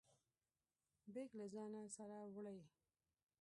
بیګ 1.13 1.31
له 1.39 1.45
ځانه 1.53 1.81
سره 1.95 2.17
وړئ؟ 2.33 2.59